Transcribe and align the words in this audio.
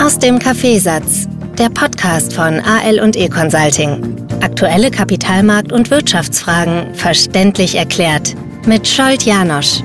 Aus 0.00 0.18
dem 0.18 0.38
Kaffeesatz, 0.38 1.28
der 1.58 1.68
Podcast 1.68 2.32
von 2.32 2.58
AL 2.58 3.00
und 3.00 3.16
E 3.16 3.28
Consulting. 3.28 4.16
Aktuelle 4.40 4.88
Kapitalmarkt- 4.88 5.72
und 5.72 5.90
Wirtschaftsfragen 5.90 6.94
verständlich 6.94 7.74
erklärt 7.74 8.34
mit 8.66 8.88
Scholt 8.88 9.24
Janosch. 9.24 9.82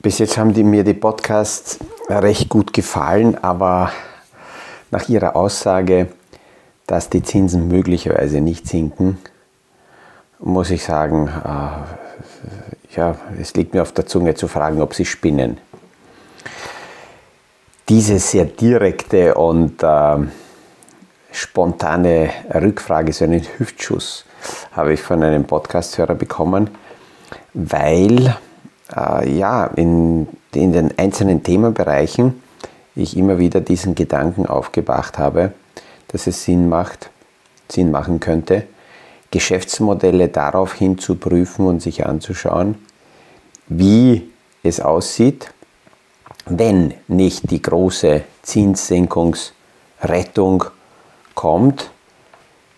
Bis 0.00 0.18
jetzt 0.18 0.36
haben 0.36 0.52
die, 0.52 0.64
mir 0.64 0.82
die 0.82 0.94
Podcasts 0.94 1.78
recht 2.08 2.48
gut 2.48 2.72
gefallen, 2.72 3.38
aber 3.44 3.92
nach 4.90 5.08
ihrer 5.08 5.36
Aussage, 5.36 6.08
dass 6.88 7.08
die 7.08 7.22
Zinsen 7.22 7.68
möglicherweise 7.68 8.40
nicht 8.40 8.66
sinken, 8.66 9.18
muss 10.40 10.70
ich 10.70 10.82
sagen, 10.82 11.28
äh, 11.28 12.11
ja, 12.94 13.16
es 13.40 13.54
liegt 13.54 13.74
mir 13.74 13.82
auf 13.82 13.92
der 13.92 14.06
Zunge 14.06 14.34
zu 14.34 14.48
fragen, 14.48 14.80
ob 14.80 14.94
sie 14.94 15.04
spinnen. 15.04 15.58
Diese 17.88 18.18
sehr 18.18 18.44
direkte 18.44 19.34
und 19.34 19.82
äh, 19.82 20.16
spontane 21.32 22.30
Rückfrage, 22.54 23.12
so 23.12 23.24
einen 23.24 23.42
Hüftschuss, 23.58 24.24
habe 24.72 24.94
ich 24.94 25.02
von 25.02 25.22
einem 25.22 25.44
Podcasthörer 25.44 26.14
bekommen, 26.14 26.70
weil 27.54 28.36
äh, 28.94 29.28
ja, 29.30 29.66
in, 29.76 30.28
in 30.54 30.72
den 30.72 30.96
einzelnen 30.98 31.42
Themenbereichen 31.42 32.42
ich 32.94 33.16
immer 33.16 33.38
wieder 33.38 33.60
diesen 33.60 33.94
Gedanken 33.94 34.46
aufgebracht 34.46 35.18
habe, 35.18 35.52
dass 36.08 36.26
es 36.26 36.44
Sinn 36.44 36.68
macht, 36.68 37.10
Sinn 37.68 37.90
machen 37.90 38.20
könnte, 38.20 38.64
Geschäftsmodelle 39.32 40.28
daraufhin 40.28 40.98
zu 40.98 41.16
prüfen 41.16 41.66
und 41.66 41.82
sich 41.82 42.06
anzuschauen, 42.06 42.76
wie 43.66 44.30
es 44.62 44.78
aussieht, 44.78 45.52
wenn 46.46 46.94
nicht 47.08 47.50
die 47.50 47.60
große 47.60 48.22
Zinssenkungsrettung 48.42 50.64
kommt, 51.34 51.90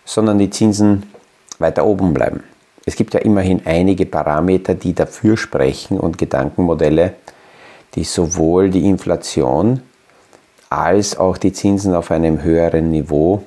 sondern 0.05 0.39
die 0.39 0.49
Zinsen 0.49 1.03
weiter 1.59 1.85
oben 1.85 2.13
bleiben. 2.13 2.43
Es 2.85 2.95
gibt 2.95 3.13
ja 3.13 3.19
immerhin 3.19 3.65
einige 3.65 4.05
Parameter, 4.05 4.75
die 4.75 4.93
dafür 4.93 5.37
sprechen 5.37 5.99
und 5.99 6.17
Gedankenmodelle, 6.17 7.15
die 7.95 8.03
sowohl 8.03 8.69
die 8.69 8.85
Inflation 8.85 9.81
als 10.69 11.17
auch 11.17 11.37
die 11.37 11.53
Zinsen 11.53 11.95
auf 11.95 12.11
einem 12.11 12.43
höheren 12.43 12.91
Niveau 12.91 13.43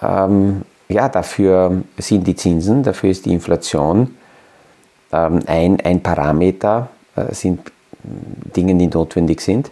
Ähm, 0.00 0.62
ja, 0.88 1.08
dafür 1.08 1.82
sind 1.98 2.26
die 2.26 2.36
Zinsen, 2.36 2.82
dafür 2.82 3.10
ist 3.10 3.26
die 3.26 3.32
Inflation 3.32 4.16
ähm, 5.12 5.40
ein, 5.46 5.80
ein 5.80 6.02
Parameter, 6.02 6.88
äh, 7.16 7.34
sind 7.34 7.72
Dinge, 8.56 8.74
die 8.74 8.86
notwendig 8.86 9.40
sind. 9.40 9.70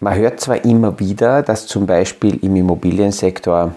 Man 0.00 0.16
hört 0.16 0.40
zwar 0.40 0.64
immer 0.64 0.98
wieder, 0.98 1.42
dass 1.42 1.66
zum 1.66 1.86
Beispiel 1.86 2.38
im 2.42 2.56
Immobiliensektor 2.56 3.74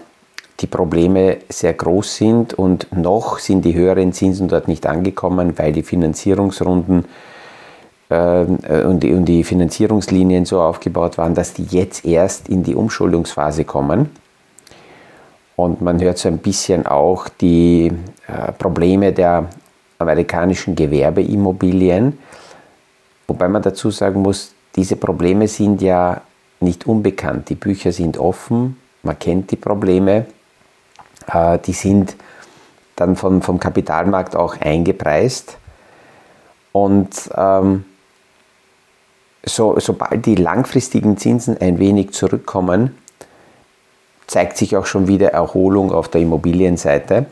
die 0.60 0.66
Probleme 0.66 1.38
sehr 1.48 1.74
groß 1.74 2.16
sind 2.16 2.54
und 2.54 2.88
noch 2.96 3.38
sind 3.38 3.64
die 3.64 3.74
höheren 3.74 4.12
Zinsen 4.12 4.48
dort 4.48 4.68
nicht 4.68 4.86
angekommen, 4.86 5.58
weil 5.58 5.72
die 5.72 5.82
Finanzierungsrunden 5.82 7.04
äh, 8.08 8.44
und, 8.84 9.02
die, 9.02 9.12
und 9.12 9.26
die 9.26 9.44
Finanzierungslinien 9.44 10.46
so 10.46 10.60
aufgebaut 10.60 11.18
waren, 11.18 11.34
dass 11.34 11.52
die 11.52 11.64
jetzt 11.64 12.04
erst 12.04 12.48
in 12.48 12.62
die 12.62 12.74
Umschuldungsphase 12.74 13.64
kommen. 13.64 14.10
Und 15.56 15.80
man 15.80 16.00
hört 16.00 16.18
so 16.18 16.28
ein 16.28 16.38
bisschen 16.38 16.86
auch 16.86 17.28
die 17.28 17.92
äh, 18.26 18.52
Probleme 18.52 19.12
der 19.12 19.46
amerikanischen 19.98 20.74
Gewerbeimmobilien, 20.74 22.18
wobei 23.26 23.48
man 23.48 23.62
dazu 23.62 23.90
sagen 23.90 24.20
muss, 24.22 24.52
diese 24.74 24.96
Probleme 24.96 25.48
sind 25.48 25.80
ja 25.80 26.20
nicht 26.60 26.86
unbekannt. 26.86 27.48
Die 27.48 27.54
Bücher 27.54 27.92
sind 27.92 28.18
offen, 28.18 28.76
man 29.02 29.18
kennt 29.18 29.50
die 29.50 29.56
Probleme 29.56 30.26
äh, 31.26 31.58
die 31.58 31.72
sind 31.72 32.16
dann 32.96 33.16
vom, 33.16 33.42
vom 33.42 33.60
Kapitalmarkt 33.60 34.36
auch 34.36 34.60
eingepreist. 34.60 35.58
Und 36.72 37.30
ähm, 37.36 37.84
so, 39.44 39.78
sobald 39.78 40.26
die 40.26 40.34
langfristigen 40.34 41.16
Zinsen 41.16 41.56
ein 41.60 41.78
wenig 41.78 42.12
zurückkommen, 42.12 42.96
zeigt 44.26 44.56
sich 44.56 44.76
auch 44.76 44.86
schon 44.86 45.06
wieder 45.06 45.32
Erholung 45.32 45.92
auf 45.92 46.08
der 46.08 46.20
Immobilienseite. 46.20 47.26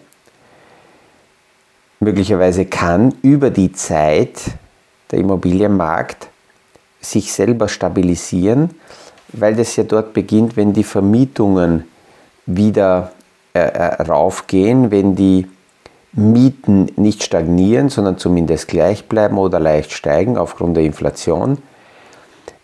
Möglicherweise 2.00 2.66
kann 2.66 3.15
über 3.22 3.50
die 3.50 3.72
Zeit 3.72 4.41
der 5.11 5.19
Immobilienmarkt 5.19 6.28
sich 7.00 7.32
selber 7.32 7.69
stabilisieren, 7.69 8.71
weil 9.32 9.56
das 9.56 9.76
ja 9.76 9.84
dort 9.84 10.12
beginnt, 10.12 10.56
wenn 10.56 10.72
die 10.72 10.84
Vermietungen 10.84 11.84
wieder 12.47 13.12
äh, 13.57 13.61
äh, 13.61 14.03
raufgehen, 14.03 14.91
wenn 14.91 15.15
die 15.15 15.47
Mieten 16.11 16.91
nicht 16.97 17.23
stagnieren, 17.23 17.89
sondern 17.89 18.19
zumindest 18.19 18.67
gleich 18.67 19.09
bleiben 19.09 19.39
oder 19.39 19.61
leicht 19.61 19.93
steigen 19.93 20.37
aufgrund 20.37 20.77
der 20.77 20.83
Inflation. 20.83 21.59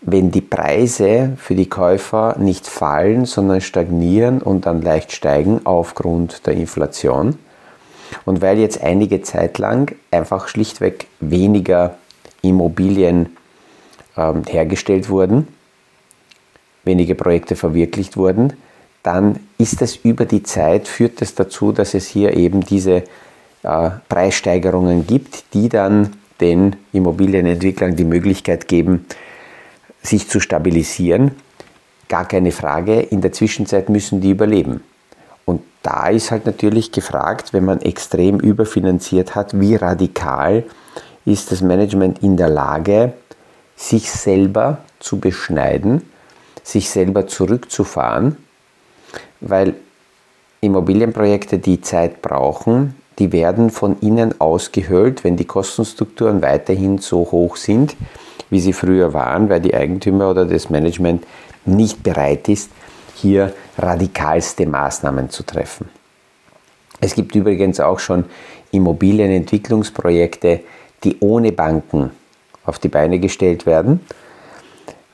Wenn 0.01 0.31
die 0.31 0.41
Preise 0.41 1.37
für 1.37 1.55
die 1.55 1.69
Käufer 1.69 2.35
nicht 2.39 2.67
fallen, 2.67 3.25
sondern 3.25 3.61
stagnieren 3.61 4.41
und 4.41 4.65
dann 4.65 4.81
leicht 4.81 5.13
steigen 5.13 5.61
aufgrund 5.63 6.45
der 6.45 6.55
Inflation. 6.55 7.37
Und 8.25 8.41
weil 8.41 8.57
jetzt 8.57 8.83
einige 8.83 9.21
Zeit 9.21 9.59
lang 9.59 9.95
einfach 10.11 10.49
schlichtweg 10.49 11.07
weniger 11.21 11.95
Immobilien 12.41 13.37
ähm, 14.17 14.43
hergestellt 14.45 15.09
wurden, 15.09 15.47
wenige 16.83 17.15
Projekte 17.15 17.55
verwirklicht 17.55 18.17
wurden, 18.17 18.57
dann 19.03 19.39
ist 19.57 19.81
es 19.81 19.95
über 19.97 20.25
die 20.25 20.43
Zeit, 20.43 20.87
führt 20.87 21.21
es 21.21 21.35
dazu, 21.35 21.71
dass 21.71 21.93
es 21.93 22.07
hier 22.07 22.35
eben 22.37 22.61
diese 22.61 23.03
äh, 23.63 23.89
Preissteigerungen 24.09 25.07
gibt, 25.07 25.53
die 25.53 25.69
dann 25.69 26.13
den 26.39 26.75
Immobilienentwicklern 26.93 27.95
die 27.95 28.03
Möglichkeit 28.03 28.67
geben, 28.67 29.05
sich 30.01 30.27
zu 30.27 30.39
stabilisieren. 30.39 31.31
Gar 32.09 32.27
keine 32.27 32.51
Frage, 32.51 32.99
in 32.99 33.21
der 33.21 33.31
Zwischenzeit 33.31 33.89
müssen 33.89 34.21
die 34.21 34.31
überleben. 34.31 34.83
Und 35.45 35.61
da 35.83 36.09
ist 36.09 36.31
halt 36.31 36.45
natürlich 36.45 36.91
gefragt, 36.91 37.53
wenn 37.53 37.65
man 37.65 37.81
extrem 37.81 38.39
überfinanziert 38.39 39.35
hat, 39.35 39.59
wie 39.59 39.75
radikal 39.75 40.63
ist 41.25 41.51
das 41.51 41.61
Management 41.61 42.23
in 42.23 42.37
der 42.37 42.49
Lage, 42.49 43.13
sich 43.75 44.09
selber 44.11 44.79
zu 44.99 45.19
beschneiden, 45.19 46.01
sich 46.63 46.89
selber 46.89 47.27
zurückzufahren 47.27 48.37
weil 49.41 49.75
Immobilienprojekte, 50.61 51.57
die 51.57 51.81
Zeit 51.81 52.21
brauchen, 52.21 52.95
die 53.19 53.31
werden 53.31 53.69
von 53.69 53.99
innen 53.99 54.39
ausgehöhlt, 54.39 55.23
wenn 55.23 55.37
die 55.37 55.45
Kostenstrukturen 55.45 56.41
weiterhin 56.41 56.99
so 56.99 57.19
hoch 57.31 57.55
sind, 57.55 57.95
wie 58.49 58.59
sie 58.59 58.73
früher 58.73 59.13
waren, 59.13 59.49
weil 59.49 59.59
die 59.59 59.73
Eigentümer 59.73 60.29
oder 60.29 60.45
das 60.45 60.69
Management 60.69 61.25
nicht 61.65 62.03
bereit 62.03 62.47
ist, 62.47 62.71
hier 63.15 63.53
radikalste 63.77 64.65
Maßnahmen 64.65 65.29
zu 65.29 65.43
treffen. 65.43 65.89
Es 66.99 67.15
gibt 67.15 67.35
übrigens 67.35 67.79
auch 67.79 67.99
schon 67.99 68.25
Immobilienentwicklungsprojekte, 68.71 70.61
die 71.03 71.17
ohne 71.19 71.51
Banken 71.51 72.11
auf 72.65 72.79
die 72.79 72.89
Beine 72.89 73.19
gestellt 73.19 73.65
werden. 73.65 74.01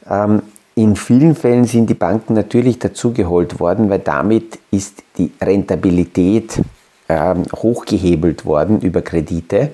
Ähm, 0.10 0.42
in 0.78 0.96
vielen 0.96 1.34
Fällen 1.34 1.66
sind 1.66 1.90
die 1.90 1.96
Banken 1.96 2.36
natürlich 2.36 2.78
dazugeholt 2.78 3.60
worden, 3.60 3.90
weil 3.90 3.98
damit 3.98 4.60
ist 4.70 5.02
die 5.18 5.32
Rentabilität 5.42 6.62
äh, 7.08 7.34
hochgehebelt 7.56 8.46
worden 8.46 8.82
über 8.82 9.02
Kredite. 9.02 9.72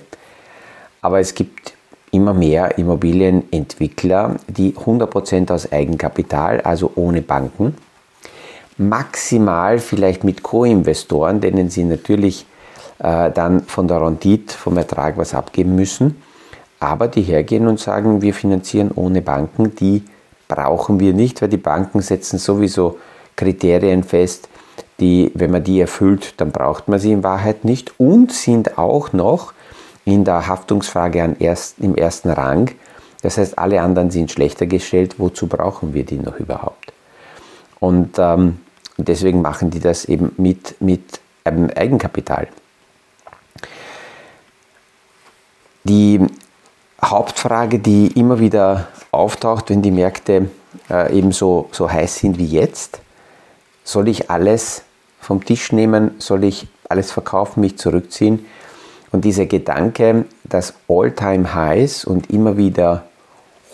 Aber 1.01 1.19
es 1.19 1.35
gibt 1.35 1.73
immer 2.11 2.33
mehr 2.33 2.77
Immobilienentwickler, 2.77 4.37
die 4.47 4.75
100% 4.75 5.51
aus 5.51 5.69
Eigenkapital, 5.73 6.61
also 6.61 6.93
ohne 6.95 7.21
Banken, 7.21 7.75
maximal 8.77 9.79
vielleicht 9.79 10.23
mit 10.23 10.41
Co-Investoren, 10.41 11.41
denen 11.41 11.69
sie 11.69 11.83
natürlich 11.83 12.45
äh, 12.99 13.29
dann 13.29 13.65
von 13.65 13.89
der 13.89 14.01
Rendite, 14.01 14.55
vom 14.55 14.77
Ertrag 14.77 15.17
was 15.17 15.33
abgeben 15.33 15.75
müssen, 15.75 16.15
aber 16.79 17.09
die 17.09 17.23
hergehen 17.23 17.67
und 17.67 17.81
sagen, 17.81 18.21
wir 18.21 18.33
finanzieren 18.33 18.89
ohne 18.95 19.21
Banken, 19.21 19.75
die 19.75 20.03
brauchen 20.47 20.99
wir 20.99 21.13
nicht, 21.13 21.41
weil 21.41 21.49
die 21.49 21.57
Banken 21.57 22.01
setzen 22.01 22.39
sowieso 22.39 22.99
Kriterien 23.35 24.03
fest, 24.03 24.49
die, 24.99 25.31
wenn 25.33 25.51
man 25.51 25.63
die 25.63 25.79
erfüllt, 25.81 26.35
dann 26.37 26.51
braucht 26.51 26.87
man 26.87 26.99
sie 26.99 27.11
in 27.11 27.23
Wahrheit 27.23 27.65
nicht 27.65 27.99
und 27.99 28.31
sind 28.31 28.77
auch 28.77 29.13
noch 29.13 29.53
in 30.05 30.23
der 30.23 30.47
Haftungsfrage 30.47 31.35
erst, 31.39 31.79
im 31.79 31.95
ersten 31.95 32.29
Rang. 32.29 32.71
Das 33.21 33.37
heißt, 33.37 33.57
alle 33.57 33.81
anderen 33.81 34.11
sind 34.11 34.31
schlechter 34.31 34.65
gestellt. 34.65 35.15
Wozu 35.17 35.47
brauchen 35.47 35.93
wir 35.93 36.03
die 36.03 36.19
noch 36.19 36.39
überhaupt? 36.39 36.93
Und 37.79 38.17
ähm, 38.17 38.59
deswegen 38.97 39.41
machen 39.41 39.71
die 39.71 39.79
das 39.79 40.05
eben 40.05 40.33
mit, 40.37 40.79
mit 40.81 41.21
ähm, 41.45 41.69
Eigenkapital. 41.75 42.47
Die 45.85 46.19
Hauptfrage, 47.03 47.79
die 47.79 48.07
immer 48.07 48.39
wieder 48.39 48.87
auftaucht, 49.13 49.69
wenn 49.69 49.81
die 49.81 49.91
Märkte 49.91 50.49
äh, 50.89 51.17
eben 51.17 51.31
so, 51.31 51.69
so 51.71 51.91
heiß 51.91 52.17
sind 52.17 52.37
wie 52.37 52.45
jetzt, 52.45 53.01
soll 53.83 54.07
ich 54.07 54.29
alles 54.29 54.83
vom 55.19 55.43
Tisch 55.43 55.71
nehmen, 55.71 56.11
soll 56.19 56.43
ich 56.43 56.67
alles 56.89 57.11
verkaufen, 57.11 57.61
mich 57.61 57.77
zurückziehen? 57.77 58.45
Und 59.11 59.25
dieser 59.25 59.45
Gedanke, 59.45 60.25
dass 60.43 60.73
All-Time-Highs 60.87 62.05
und 62.05 62.31
immer 62.31 62.57
wieder 62.57 63.03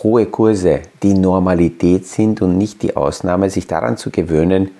hohe 0.02 0.26
Kurse 0.26 0.82
die 1.02 1.14
Normalität 1.14 2.06
sind 2.06 2.42
und 2.42 2.58
nicht 2.58 2.82
die 2.82 2.96
Ausnahme, 2.96 3.50
sich 3.50 3.66
daran 3.66 3.96
zu 3.96 4.10
gewöhnen, 4.10 4.70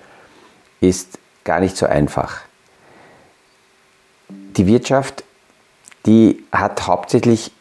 ist 0.79 1.19
gar 1.43 1.59
nicht 1.59 1.77
so 1.77 1.85
einfach. 1.85 2.41
Die 4.29 4.67
Wirtschaft, 4.67 5.23
die 6.05 6.43
hat 6.51 6.87
hauptsächlich 6.87 7.51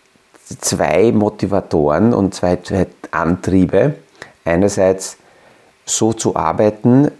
zwei 0.59 1.13
Motivatoren 1.13 2.15
und 2.15 2.35
zwei, 2.35 2.57
zwei 2.57 2.87
Antriebe. 3.11 3.97
Einerseits 4.45 5.17
so 5.85 6.13
zu 6.13 6.37
arbeiten, 6.37 7.11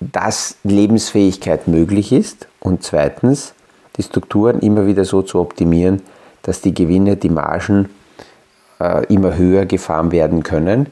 dass 0.00 0.56
Lebensfähigkeit 0.64 1.68
möglich 1.68 2.12
ist 2.12 2.48
und 2.60 2.82
zweitens 2.82 3.52
die 3.96 4.02
Strukturen 4.02 4.60
immer 4.60 4.86
wieder 4.86 5.04
so 5.04 5.22
zu 5.22 5.40
optimieren, 5.40 6.00
dass 6.42 6.60
die 6.60 6.72
Gewinne, 6.72 7.16
die 7.16 7.30
Margen 7.30 7.88
äh, 8.80 9.04
immer 9.12 9.36
höher 9.36 9.66
gefahren 9.66 10.12
werden 10.12 10.44
können. 10.44 10.86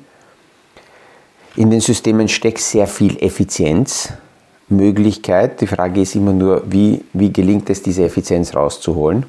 In 1.55 1.71
den 1.71 1.81
Systemen 1.81 2.27
steckt 2.29 2.59
sehr 2.59 2.87
viel 2.87 3.17
Effizienzmöglichkeit. 3.23 5.59
Die 5.61 5.67
Frage 5.67 6.03
ist 6.03 6.15
immer 6.15 6.33
nur, 6.33 6.63
wie, 6.67 7.05
wie 7.13 7.33
gelingt 7.33 7.69
es, 7.71 7.83
diese 7.83 8.05
Effizienz 8.05 8.55
rauszuholen. 8.55 9.27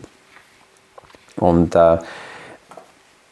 Und 1.37 1.73
äh, 1.75 1.97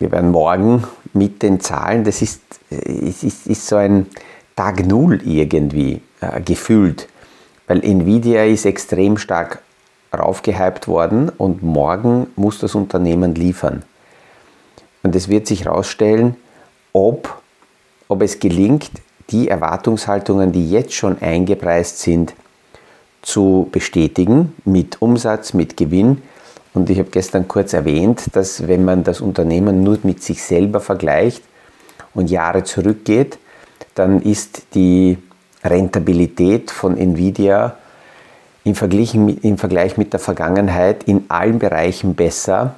wir 0.06 0.12
werden 0.12 0.30
morgen 0.30 0.84
mit 1.14 1.42
den 1.42 1.60
Zahlen, 1.60 2.04
das 2.04 2.22
ist, 2.22 2.40
ist, 2.70 3.48
ist 3.48 3.68
so 3.68 3.78
ein 3.78 4.06
Tag 4.56 4.86
Null 4.86 5.20
irgendwie 5.26 6.00
äh, 6.22 6.42
gefühlt, 6.42 7.08
weil 7.66 7.84
Nvidia 7.84 8.46
ist 8.46 8.68
extrem 8.68 9.18
stark 9.18 9.64
raufgehypt 10.16 10.88
worden 10.88 11.30
und 11.30 11.64
morgen 11.64 12.28
muss 12.36 12.60
das 12.60 12.76
Unternehmen 12.76 13.34
liefern. 13.34 13.82
Und 15.02 15.16
es 15.16 15.28
wird 15.28 15.48
sich 15.48 15.66
herausstellen, 15.66 16.36
ob, 16.94 17.42
ob 18.08 18.22
es 18.22 18.40
gelingt, 18.40 18.92
die 19.32 19.48
Erwartungshaltungen, 19.48 20.52
die 20.52 20.70
jetzt 20.70 20.94
schon 20.94 21.20
eingepreist 21.20 21.98
sind, 22.00 22.36
zu 23.24 23.70
bestätigen 23.72 24.54
mit 24.66 25.02
Umsatz, 25.02 25.54
mit 25.54 25.78
Gewinn. 25.78 26.22
Und 26.76 26.90
ich 26.90 27.00
habe 27.00 27.10
gestern 27.10 27.48
kurz 27.48 27.72
erwähnt, 27.74 28.26
dass 28.34 28.68
wenn 28.68 28.84
man 28.84 29.06
das 29.06 29.22
Unternehmen 29.22 29.82
nur 29.82 29.98
mit 30.04 30.22
sich 30.22 30.44
selber 30.44 30.82
vergleicht 30.82 31.42
und 32.14 32.30
Jahre 32.30 32.66
zurückgeht, 32.66 33.40
dann 33.96 34.22
ist 34.22 34.64
die 34.74 35.18
Rentabilität 35.64 36.70
von 36.72 36.98
Nvidia 36.98 37.78
im 38.66 38.76
Vergleich, 38.76 39.16
im 39.16 39.58
Vergleich 39.58 39.98
mit 39.98 40.12
der 40.12 40.20
Vergangenheit 40.20 41.06
in 41.06 41.24
allen 41.30 41.60
Bereichen 41.60 42.14
besser. 42.14 42.76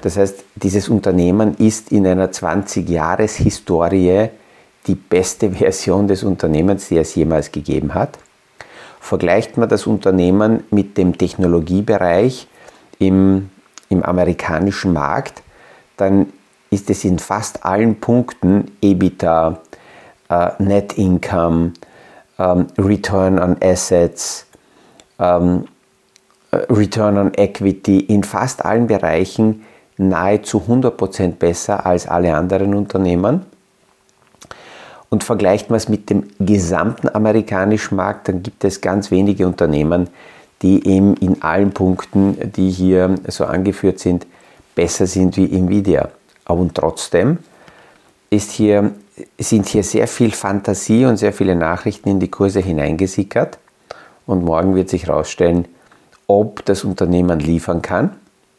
Das 0.00 0.16
heißt, 0.16 0.44
dieses 0.56 0.88
Unternehmen 0.88 1.54
ist 1.56 1.92
in 1.92 2.08
einer 2.08 2.32
20-Jahres-Historie 2.32 4.30
die 4.88 4.96
beste 4.96 5.50
Version 5.58 6.08
des 6.08 6.24
Unternehmens, 6.24 6.88
die 6.88 6.98
es 6.98 7.14
jemals 7.14 7.52
gegeben 7.52 7.94
hat. 7.94 8.18
Vergleicht 8.98 9.56
man 9.56 9.68
das 9.68 9.86
Unternehmen 9.86 10.64
mit 10.70 10.98
dem 10.98 11.16
Technologiebereich 11.16 12.48
im, 12.98 13.50
im 13.88 14.02
amerikanischen 14.02 14.92
Markt, 14.92 15.42
dann 15.96 16.32
ist 16.70 16.90
es 16.90 17.04
in 17.04 17.18
fast 17.18 17.64
allen 17.64 18.00
Punkten 18.00 18.72
EBITDA, 18.82 19.60
äh, 20.28 20.50
Net 20.58 20.98
Income, 20.98 21.72
ähm, 22.38 22.66
Return 22.78 23.38
on 23.38 23.56
Assets, 23.62 24.46
ähm, 25.18 25.66
äh, 26.50 26.56
Return 26.72 27.18
on 27.18 27.32
Equity 27.36 28.00
in 28.00 28.24
fast 28.24 28.64
allen 28.64 28.86
Bereichen 28.86 29.64
nahezu 29.96 30.62
100% 30.68 31.38
besser 31.38 31.86
als 31.86 32.08
alle 32.08 32.34
anderen 32.34 32.74
Unternehmen. 32.74 33.46
Und 35.10 35.22
vergleicht 35.22 35.70
man 35.70 35.76
es 35.76 35.88
mit 35.88 36.10
dem 36.10 36.24
gesamten 36.40 37.08
amerikanischen 37.08 37.94
Markt, 37.94 38.28
dann 38.28 38.42
gibt 38.42 38.64
es 38.64 38.80
ganz 38.80 39.12
wenige 39.12 39.46
Unternehmen, 39.46 40.08
die 40.62 40.86
eben 40.86 41.16
in 41.16 41.42
allen 41.42 41.72
Punkten, 41.72 42.52
die 42.52 42.70
hier 42.70 43.14
so 43.28 43.44
angeführt 43.44 43.98
sind, 43.98 44.26
besser 44.74 45.06
sind 45.06 45.36
wie 45.36 45.52
Nvidia. 45.52 46.10
Und 46.46 46.74
trotzdem 46.74 47.38
ist 48.30 48.50
hier, 48.50 48.92
sind 49.38 49.66
hier 49.66 49.82
sehr 49.82 50.08
viel 50.08 50.32
Fantasie 50.32 51.04
und 51.04 51.16
sehr 51.16 51.32
viele 51.32 51.54
Nachrichten 51.54 52.08
in 52.08 52.20
die 52.20 52.30
Kurse 52.30 52.60
hineingesickert 52.60 53.58
und 54.26 54.44
morgen 54.44 54.74
wird 54.74 54.88
sich 54.88 55.06
herausstellen, 55.06 55.66
ob 56.26 56.64
das 56.64 56.84
Unternehmen 56.84 57.40
liefern 57.40 57.82
kann. 57.82 58.16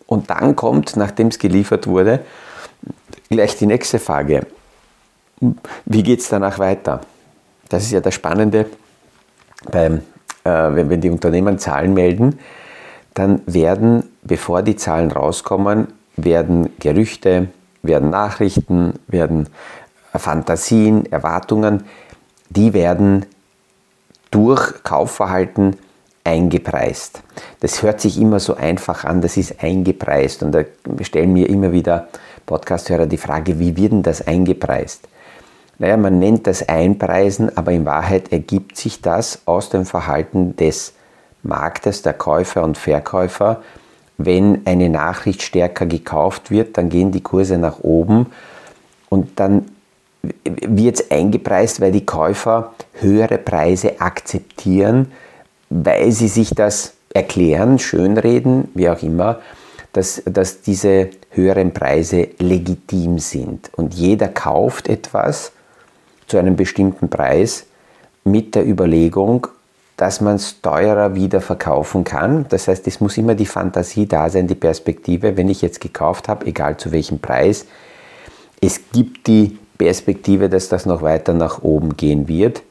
Und 0.08 0.30
dann 0.30 0.56
kommt, 0.56 0.96
nachdem 0.96 1.28
es 1.28 1.40
geliefert 1.40 1.88
wurde, 1.88 2.24
gleich 3.30 3.58
die 3.58 3.66
nächste 3.66 3.98
Frage. 4.00 4.46
Wie 5.86 6.04
geht 6.04 6.20
es 6.20 6.30
danach 6.30 6.60
weiter? 6.60 7.02
Das 7.70 7.84
ist 7.84 7.92
ja 7.92 8.00
das 8.00 8.14
Spannende, 8.14 8.68
beim, 9.72 10.02
wenn, 10.46 10.90
wenn 10.90 11.02
die 11.02 11.10
Unternehmen 11.10 11.58
Zahlen 11.60 11.94
melden, 11.94 12.40
dann 13.14 13.42
werden, 13.46 14.04
bevor 14.24 14.62
die 14.62 14.76
Zahlen 14.76 15.12
rauskommen, 15.12 15.88
werden 16.16 16.70
Gerüchte, 16.80 17.48
werden 17.82 18.10
Nachrichten, 18.10 18.94
werden 19.08 19.50
Fantasien, 20.14 21.12
Erwartungen, 21.12 21.84
die 22.50 22.74
werden 22.74 23.26
durch 24.32 24.84
Kaufverhalten 24.84 25.78
eingepreist. 26.24 27.22
Das 27.60 27.84
hört 27.84 28.02
sich 28.02 28.20
immer 28.20 28.40
so 28.40 28.56
einfach 28.56 29.06
an, 29.06 29.22
das 29.22 29.38
ist 29.38 29.64
eingepreist. 29.64 30.44
Und 30.44 30.52
da 30.52 30.64
stellen 31.02 31.34
mir 31.34 31.50
immer 31.50 31.72
wieder 31.72 32.08
Podcasthörer 32.46 33.06
die 33.06 33.18
Frage, 33.18 33.60
wie 33.60 33.76
wird 33.78 33.92
denn 33.92 34.04
das 34.04 34.26
eingepreist? 34.26 35.08
Naja, 35.78 35.98
man 35.98 36.20
nennt 36.20 36.48
das 36.48 36.68
Einpreisen, 36.68 37.56
aber 37.58 37.72
in 37.72 37.86
Wahrheit 37.86 38.32
ergibt 38.32 38.78
sich 38.78 39.02
das 39.02 39.42
aus 39.46 39.70
dem 39.70 39.86
Verhalten 39.86 40.56
des 40.56 40.94
Marktes, 41.44 42.02
der 42.02 42.14
Käufer 42.14 42.64
und 42.64 42.78
Verkäufer. 42.78 43.62
Wenn 44.18 44.62
eine 44.66 44.90
Nachricht 44.90 45.42
stärker 45.42 45.86
gekauft 45.86 46.50
wird, 46.50 46.78
dann 46.78 46.90
gehen 46.90 47.12
die 47.12 47.22
Kurse 47.22 47.58
nach 47.58 47.80
oben 47.82 48.28
und 49.10 49.40
dann 49.40 49.66
wird 50.44 51.00
es 51.00 51.12
eingepreist, 51.12 51.82
weil 51.82 51.92
die 51.92 52.06
Käufer 52.06 52.74
höhere 52.94 53.38
Preise 53.38 54.00
akzeptieren, 54.00 55.12
weil 55.70 56.12
sie 56.12 56.30
sich 56.30 56.52
das 56.52 56.94
erklären, 57.14 57.80
schönreden, 57.80 58.70
wie 58.74 58.90
auch 58.90 59.02
immer, 59.04 59.40
dass, 59.94 60.22
dass 60.26 60.62
diese 60.62 61.10
höheren 61.32 61.74
Preise 61.74 62.30
legitim 62.40 63.20
sind. 63.20 63.70
Und 63.76 63.94
jeder 63.94 64.28
kauft 64.28 64.90
etwas 64.90 65.52
zu 66.28 66.38
einem 66.38 66.56
bestimmten 66.56 67.10
Preis 67.10 67.66
mit 68.24 68.56
der 68.56 68.68
Überlegung, 68.68 69.48
dass 69.98 70.20
man 70.20 70.36
es 70.36 70.62
teurer 70.62 71.16
wieder 71.16 71.40
verkaufen 71.40 72.04
kann. 72.04 72.46
Das 72.50 72.68
heißt, 72.68 72.86
es 72.88 73.00
muss 73.00 73.18
immer 73.18 73.36
die 73.36 73.46
Fantasie 73.46 74.08
da 74.08 74.30
sein, 74.30 74.48
die 74.48 74.56
Perspektive, 74.56 75.38
wenn 75.38 75.48
ich 75.48 75.62
jetzt 75.62 75.80
gekauft 75.80 76.28
habe, 76.28 76.46
egal 76.48 76.78
zu 76.78 76.92
welchem 76.92 77.20
Preis. 77.20 77.66
Es 78.60 78.82
gibt 78.92 79.28
die 79.28 79.58
Perspektive, 79.78 80.50
dass 80.50 80.70
das 80.70 80.86
noch 80.86 81.02
weiter 81.02 81.34
nach 81.34 81.62
oben 81.62 81.96
gehen 81.96 82.28
wird. 82.28 82.62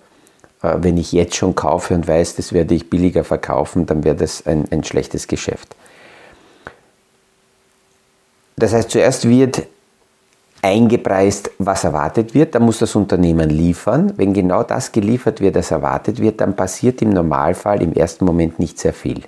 Äh, 0.63 0.77
wenn 0.79 0.97
ich 0.97 1.13
jetzt 1.13 1.37
schon 1.37 1.55
kaufe 1.55 1.95
und 1.95 2.07
weiß, 2.07 2.37
das 2.37 2.53
werde 2.53 2.75
ich 2.75 2.91
billiger 2.91 3.25
verkaufen, 3.25 3.87
dann 3.87 4.05
wäre 4.05 4.17
das 4.17 4.47
ein, 4.47 4.65
ein 4.71 4.85
schlechtes 4.85 5.29
Geschäft. 5.29 5.77
Das 8.57 8.73
heißt, 8.73 8.91
zuerst 8.91 9.29
wird 9.29 9.65
eingepreist, 10.64 11.50
was 11.59 11.85
erwartet 11.85 12.35
wird, 12.35 12.54
dann 12.54 12.62
muss 12.62 12.78
das 12.78 12.97
Unternehmen 12.97 13.50
liefern. 13.50 14.14
Wenn 14.16 14.33
genau 14.33 14.62
das 14.62 14.92
geliefert 14.92 15.42
wird, 15.42 15.56
was 15.56 15.71
erwartet 15.71 16.21
wird, 16.21 16.40
dann 16.40 16.56
passiert 16.56 17.02
im 17.02 17.11
Normalfall 17.11 17.83
im 17.83 17.92
ersten 17.92 18.25
Moment 18.25 18.59
nicht 18.59 18.78
sehr 18.78 18.94
viel. 18.94 19.21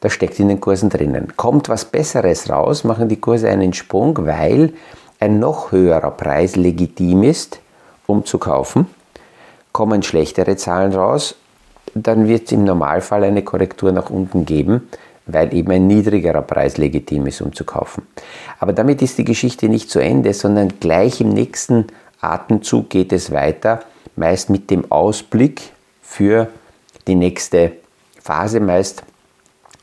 Das 0.00 0.12
steckt 0.12 0.40
in 0.40 0.48
den 0.48 0.60
Kursen 0.60 0.90
drinnen. 0.90 1.34
Kommt 1.36 1.68
was 1.68 1.84
Besseres 1.84 2.50
raus, 2.50 2.82
machen 2.82 3.08
die 3.08 3.20
Kurse 3.20 3.48
einen 3.48 3.72
Sprung, 3.72 4.26
weil 4.26 4.72
ein 5.20 5.38
noch 5.38 5.70
höherer 5.70 6.10
Preis 6.10 6.56
legitim 6.56 7.22
ist, 7.22 7.60
um 8.08 8.24
zu 8.24 8.38
kaufen. 8.38 8.88
Kommen 9.70 10.02
schlechtere 10.02 10.56
Zahlen 10.56 10.92
raus, 10.94 11.36
dann 11.94 12.26
wird 12.26 12.46
es 12.46 12.52
im 12.52 12.64
Normalfall 12.64 13.22
eine 13.22 13.42
Korrektur 13.42 13.92
nach 13.92 14.10
unten 14.10 14.44
geben, 14.44 14.88
weil 15.26 15.54
eben 15.54 15.70
ein 15.70 15.86
niedrigerer 15.86 16.42
Preis 16.42 16.76
legitim 16.76 17.26
ist, 17.26 17.40
um 17.40 17.52
zu 17.52 17.64
kaufen. 17.64 18.06
Aber 18.58 18.72
damit 18.72 19.02
ist 19.02 19.18
die 19.18 19.24
Geschichte 19.24 19.68
nicht 19.68 19.90
zu 19.90 19.98
Ende, 19.98 20.34
sondern 20.34 20.74
gleich 20.80 21.20
im 21.20 21.30
nächsten 21.30 21.86
Atemzug 22.20 22.90
geht 22.90 23.12
es 23.12 23.30
weiter, 23.32 23.82
meist 24.16 24.50
mit 24.50 24.70
dem 24.70 24.90
Ausblick 24.90 25.62
für 26.02 26.48
die 27.06 27.14
nächste 27.14 27.72
Phase, 28.20 28.60
meist 28.60 29.02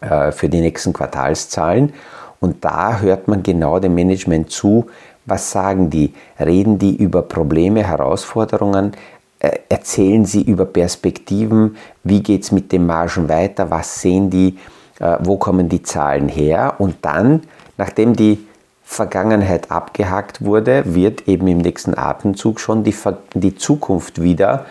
äh, 0.01 0.31
für 0.31 0.49
die 0.49 0.61
nächsten 0.61 0.93
Quartalszahlen. 0.93 1.93
Und 2.39 2.65
da 2.65 2.99
hört 2.99 3.27
man 3.27 3.43
genau 3.43 3.79
dem 3.79 3.93
Management 3.93 4.49
zu, 4.51 4.87
was 5.25 5.51
sagen 5.51 5.89
die? 5.91 6.13
Reden 6.39 6.79
die 6.79 6.95
über 6.95 7.21
Probleme, 7.21 7.83
Herausforderungen? 7.83 8.93
Äh, 9.39 9.59
erzählen 9.69 10.25
sie 10.25 10.41
über 10.41 10.65
Perspektiven? 10.65 11.77
Wie 12.03 12.23
geht 12.23 12.43
es 12.43 12.51
mit 12.51 12.71
den 12.71 12.87
Margen 12.87 13.29
weiter? 13.29 13.69
Was 13.69 14.01
sehen 14.01 14.29
die? 14.31 14.57
Äh, 15.01 15.17
wo 15.21 15.37
kommen 15.37 15.67
die 15.67 15.81
Zahlen 15.81 16.29
her? 16.29 16.75
Und 16.77 16.97
dann, 17.01 17.41
nachdem 17.77 18.15
die 18.15 18.45
Vergangenheit 18.83 19.71
abgehakt 19.71 20.43
wurde, 20.43 20.83
wird 20.85 21.27
eben 21.27 21.47
im 21.47 21.57
nächsten 21.57 21.97
Atemzug 21.97 22.59
schon 22.59 22.83
die, 22.83 22.95
die 23.33 23.55
Zukunft 23.55 24.21
wieder 24.21 24.65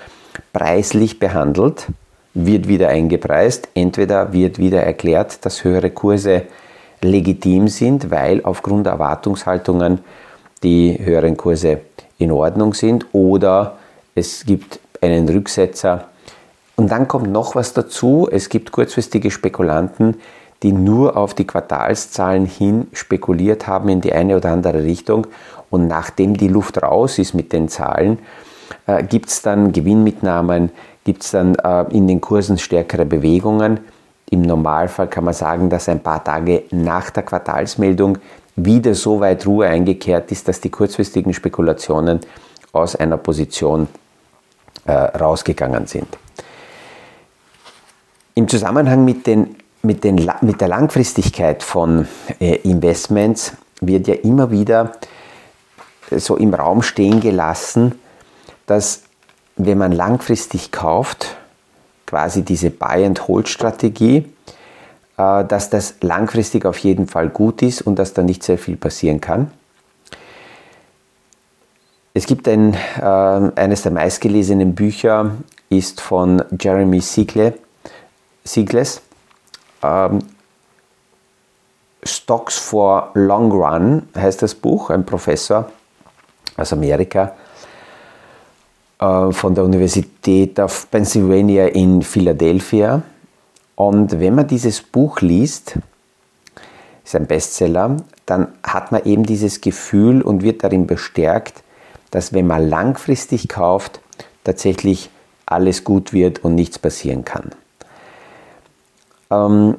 preislich 0.52 1.18
behandelt, 1.18 1.88
wird 2.34 2.68
wieder 2.68 2.88
eingepreist. 2.88 3.68
Entweder 3.75 4.32
wird 4.32 4.58
wieder 4.58 4.82
erklärt, 4.82 5.44
dass 5.44 5.64
höhere 5.64 5.90
Kurse 5.90 6.42
legitim 7.02 7.66
sind, 7.66 8.10
weil 8.10 8.44
aufgrund 8.44 8.87
der 8.87 8.92
Erwartungshaltungen 8.94 9.99
die 10.62 10.99
höheren 11.02 11.37
Kurse 11.37 11.80
in 12.18 12.30
Ordnung 12.30 12.75
sind, 12.75 13.06
oder 13.12 13.78
es 14.14 14.44
gibt 14.44 14.78
einen 15.00 15.28
Rücksetzer, 15.28 16.04
und 16.80 16.90
dann 16.90 17.08
kommt 17.08 17.30
noch 17.30 17.56
was 17.56 17.75
dazu. 17.75 18.26
Es 18.32 18.49
gibt 18.49 18.72
kurzfristige 18.72 19.30
Spekulanten, 19.30 20.16
die 20.62 20.72
nur 20.72 21.14
auf 21.14 21.34
die 21.34 21.46
Quartalszahlen 21.46 22.46
hin 22.46 22.87
spekuliert 22.94 23.66
haben 23.66 23.90
in 23.90 24.00
die 24.00 24.14
eine 24.14 24.34
oder 24.34 24.50
andere 24.50 24.82
Richtung. 24.82 25.26
Und 25.68 25.88
nachdem 25.88 26.38
die 26.38 26.49
Luft 26.49 26.82
raus 26.82 27.18
ist 27.18 27.34
mit 27.34 27.52
den 27.52 27.68
Zahlen, 27.68 28.18
äh, 28.87 29.04
gibt 29.04 29.28
es 29.28 29.42
dann 29.42 29.72
Gewinnmitnahmen, 29.72 30.70
gibt 31.04 31.22
es 31.22 31.32
dann 31.32 31.54
äh, 31.56 31.82
in 31.90 32.08
den 32.08 32.22
Kursen 32.22 32.56
stärkere 32.56 33.04
Bewegungen. 33.04 33.80
Im 34.30 34.40
Normalfall 34.40 35.08
kann 35.08 35.25
man 35.25 35.34
sagen, 35.34 35.68
dass 35.68 35.87
ein 35.87 36.00
paar 36.00 36.25
Tage 36.25 36.62
nach 36.70 37.10
der 37.10 37.25
Quartalsmeldung 37.25 38.16
wieder 38.56 38.94
so 38.94 39.20
weit 39.20 39.46
Ruhe 39.46 39.66
eingekehrt 39.66 40.32
ist, 40.32 40.49
dass 40.49 40.62
die 40.62 40.70
kurzfristigen 40.70 41.34
Spekulationen 41.34 42.20
aus 42.72 42.96
einer 42.96 43.18
Position 43.18 43.87
äh, 44.87 44.92
rausgegangen 44.92 45.87
sind. 45.87 46.08
Im 48.40 48.49
Zusammenhang 48.49 49.04
mit, 49.04 49.26
den, 49.26 49.54
mit, 49.82 50.02
den, 50.02 50.26
mit 50.40 50.62
der 50.62 50.68
Langfristigkeit 50.68 51.62
von 51.62 52.09
äh, 52.38 52.54
Investments 52.62 53.52
wird 53.82 54.09
ja 54.09 54.14
immer 54.14 54.50
wieder 54.50 54.92
so 56.11 56.38
im 56.38 56.54
Raum 56.54 56.80
stehen 56.80 57.20
gelassen, 57.20 57.97
dass 58.64 59.02
wenn 59.56 59.76
man 59.76 59.92
langfristig 59.92 60.73
kauft, 60.73 61.37
quasi 62.06 62.40
diese 62.40 62.70
Buy-and-Hold-Strategie, 62.70 64.32
äh, 65.18 65.44
dass 65.44 65.68
das 65.68 65.97
langfristig 66.00 66.64
auf 66.64 66.78
jeden 66.78 67.09
Fall 67.09 67.28
gut 67.28 67.61
ist 67.61 67.82
und 67.82 67.99
dass 67.99 68.14
da 68.14 68.23
nicht 68.23 68.42
sehr 68.42 68.56
viel 68.56 68.78
passieren 68.78 69.20
kann. 69.20 69.50
Es 72.14 72.25
gibt 72.25 72.49
ein, 72.49 72.73
äh, 72.73 73.04
eines 73.04 73.82
der 73.82 73.92
meistgelesenen 73.92 74.75
Bücher 74.75 75.32
ist 75.68 76.00
von 76.00 76.42
Jeremy 76.59 77.02
Siegler, 77.02 77.52
Sigles. 78.52 79.00
Ähm, 79.83 80.21
Stocks 82.02 82.59
for 82.59 83.11
Long 83.14 83.52
Run 83.52 84.09
heißt 84.16 84.42
das 84.42 84.54
Buch, 84.54 84.90
ein 84.90 85.04
Professor 85.04 85.71
aus 86.57 86.73
Amerika 86.73 87.35
äh, 88.99 89.30
von 89.33 89.54
der 89.54 89.64
Universität 89.64 90.59
of 90.59 90.90
Pennsylvania 90.90 91.66
in 91.66 92.02
Philadelphia. 92.02 93.02
Und 93.76 94.19
wenn 94.19 94.35
man 94.35 94.47
dieses 94.47 94.83
Buch 94.83 95.21
liest, 95.21 95.78
ist 97.04 97.14
ein 97.14 97.26
Bestseller, 97.26 97.97
dann 98.26 98.49
hat 98.62 98.92
man 98.92 99.04
eben 99.04 99.25
dieses 99.25 99.61
Gefühl 99.61 100.23
und 100.23 100.42
wird 100.42 100.64
darin 100.64 100.87
bestärkt, 100.87 101.62
dass 102.11 102.33
wenn 102.33 102.47
man 102.47 102.69
langfristig 102.69 103.49
kauft, 103.49 104.00
tatsächlich 104.45 105.11
alles 105.47 105.85
gut 105.85 106.12
wird 106.12 106.45
und 106.45 106.54
nichts 106.54 106.78
passieren 106.78 107.25
kann. 107.25 107.50
Ähm, 109.30 109.76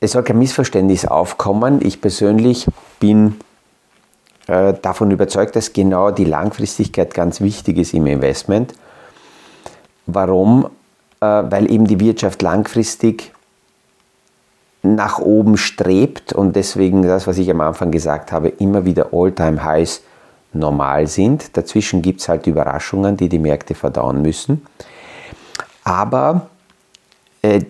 es 0.00 0.12
soll 0.12 0.22
kein 0.22 0.38
Missverständnis 0.38 1.04
aufkommen. 1.04 1.80
Ich 1.82 2.00
persönlich 2.00 2.66
bin 3.00 3.40
äh, 4.46 4.74
davon 4.74 5.10
überzeugt, 5.10 5.56
dass 5.56 5.72
genau 5.72 6.10
die 6.10 6.24
Langfristigkeit 6.24 7.14
ganz 7.14 7.40
wichtig 7.40 7.78
ist 7.78 7.94
im 7.94 8.06
Investment. 8.06 8.74
Warum? 10.06 10.70
Äh, 11.20 11.26
weil 11.26 11.70
eben 11.70 11.86
die 11.86 12.00
Wirtschaft 12.00 12.42
langfristig 12.42 13.32
nach 14.82 15.18
oben 15.18 15.56
strebt 15.56 16.32
und 16.32 16.54
deswegen 16.54 17.02
das, 17.02 17.26
was 17.26 17.38
ich 17.38 17.50
am 17.50 17.60
Anfang 17.60 17.90
gesagt 17.90 18.30
habe, 18.30 18.48
immer 18.48 18.84
wieder 18.84 19.08
All-Time-Highs 19.12 20.02
normal 20.52 21.08
sind. 21.08 21.56
Dazwischen 21.56 22.00
gibt 22.00 22.20
es 22.20 22.28
halt 22.28 22.46
Überraschungen, 22.46 23.16
die 23.16 23.28
die 23.28 23.38
Märkte 23.40 23.74
verdauen 23.74 24.22
müssen. 24.22 24.64
Aber 25.84 26.48
äh, 27.42 27.62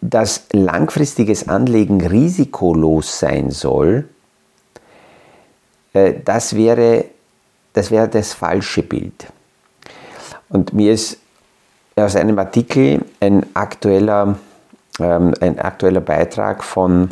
dass 0.00 0.44
langfristiges 0.52 1.48
Anlegen 1.48 2.06
risikolos 2.06 3.18
sein 3.18 3.50
soll, 3.50 4.08
äh, 5.92 6.14
das 6.24 6.54
wäre, 6.54 7.06
das 7.72 7.90
wäre 7.90 8.08
das 8.08 8.32
falsche 8.32 8.82
Bild. 8.82 9.26
Und 10.48 10.72
mir 10.72 10.92
ist 10.92 11.18
aus 11.96 12.16
einem 12.16 12.38
Artikel 12.38 13.04
ein 13.20 13.44
aktueller, 13.54 14.38
ähm, 15.00 15.34
ein 15.40 15.58
aktueller 15.58 16.00
Beitrag 16.00 16.62
von 16.62 17.10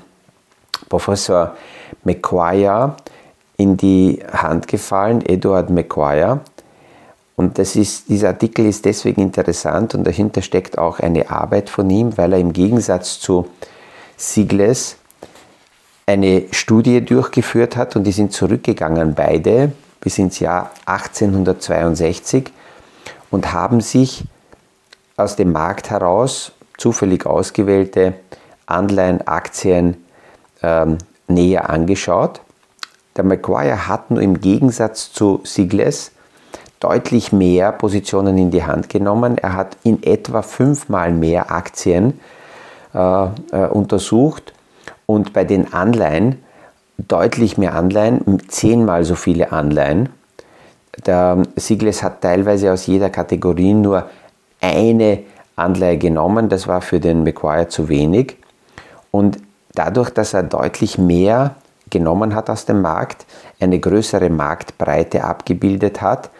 Professor 0.89 1.57
McQuire 2.05 2.97
in 3.57 3.77
die 3.77 4.23
Hand 4.33 4.69
gefallen, 4.69 5.25
Edward 5.25 5.71
McQuire, 5.71 6.41
und 7.37 7.59
das 7.59 7.77
ist, 7.77 8.09
dieser 8.09 8.29
Artikel 8.29 8.65
ist 8.65 8.87
deswegen 8.87 9.21
interessant 9.21 9.95
und 9.95 10.05
dahinter 10.05 10.41
steckt 10.41 10.79
auch 10.79 11.01
eine 11.01 11.31
Arbeit 11.31 11.69
von 11.69 11.89
ihm, 11.91 12.17
weil 12.17 12.33
er 12.33 12.39
im 12.39 12.55
Gegensatz 12.55 13.21
zu 13.21 13.49
Sigles 14.17 14.97
eine 16.07 16.45
Studie 16.51 17.05
durchgeführt 17.05 17.77
hat 17.77 17.95
und 17.95 18.05
die 18.05 18.13
sind 18.13 18.33
zurückgegangen 18.33 19.15
beide 19.15 19.73
bis 20.01 20.19
ins 20.19 20.39
Jahr 20.39 20.71
1862 20.87 22.51
und 23.31 23.53
haben 23.53 23.83
sich 23.83 24.25
aus 25.19 25.37
dem 25.37 25.53
Markt 25.53 25.91
heraus 25.91 26.53
zufällig 26.79 27.27
ausgewählte 27.27 28.15
Anleihen, 28.65 29.27
Aktien 29.27 30.05
ähm, 30.63 30.99
näher 31.29 31.69
angeschaut. 31.69 32.41
Der 33.17 33.25
Maguire 33.25 33.89
hat 33.89 34.11
nur 34.11 34.23
im 34.23 34.41
Gegensatz 34.41 35.13
zu 35.13 35.41
Sigles 35.45 36.13
deutlich 36.81 37.33
mehr 37.33 37.73
Positionen 37.73 38.37
in 38.39 38.51
die 38.51 38.65
Hand 38.65 38.89
genommen. 38.89 39.39
Er 39.39 39.55
hat 39.55 39.77
in 39.83 40.03
etwa 40.03 40.43
fünfmal 40.43 41.13
mehr 41.13 41.51
Aktien 41.51 42.21
äh, 42.95 42.99
äh, 43.53 43.67
untersucht 43.69 44.53
und 45.07 45.33
bei 45.33 45.45
den 45.45 45.73
Anleihen 45.73 46.43
deutlich 46.99 47.59
mehr 47.59 47.75
Anleihen, 47.75 48.43
zehnmal 48.49 49.05
so 49.05 49.15
viele 49.15 49.53
Anleihen. 49.53 50.09
Der 51.05 51.43
Sigles 51.57 52.03
hat 52.03 52.23
teilweise 52.23 52.73
aus 52.73 52.87
jeder 52.87 53.11
Kategorie 53.11 53.75
nur 53.75 54.09
eine 54.61 55.21
Anleihe 55.57 55.99
genommen, 55.99 56.49
das 56.49 56.67
war 56.67 56.81
für 56.81 57.01
den 57.01 57.23
McQuire 57.23 57.69
zu 57.69 57.89
wenig. 57.89 58.37
Und 59.11 59.39
dadurch, 59.75 60.11
dass 60.11 60.35
er 60.35 60.43
deutlich 60.43 60.99
mehr 60.99 61.57
genommen 61.91 62.35
hat 62.35 62.51
aus 62.51 62.65
dem 62.65 62.83
Markt, 62.83 63.27
eine 63.61 63.79
größere 63.79 64.31
Marktbreite 64.31 65.25
abgebildet 65.25 66.03
hat, 66.03 66.31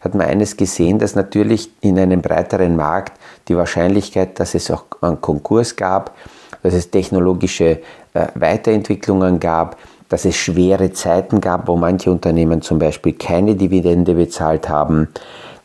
hat 0.00 0.14
man 0.14 0.26
eines 0.26 0.56
gesehen, 0.56 0.98
dass 0.98 1.14
natürlich 1.14 1.70
in 1.80 1.98
einem 1.98 2.22
breiteren 2.22 2.76
Markt 2.76 3.18
die 3.48 3.56
Wahrscheinlichkeit, 3.56 4.40
dass 4.40 4.54
es 4.54 4.70
auch 4.70 4.84
einen 5.00 5.20
Konkurs 5.20 5.76
gab, 5.76 6.14
dass 6.62 6.74
es 6.74 6.90
technologische 6.90 7.80
äh, 8.14 8.26
Weiterentwicklungen 8.34 9.40
gab, 9.40 9.76
dass 10.08 10.24
es 10.24 10.36
schwere 10.36 10.92
Zeiten 10.92 11.40
gab, 11.40 11.68
wo 11.68 11.76
manche 11.76 12.10
Unternehmen 12.10 12.62
zum 12.62 12.78
Beispiel 12.78 13.12
keine 13.12 13.54
Dividende 13.54 14.14
bezahlt 14.14 14.68
haben, 14.68 15.08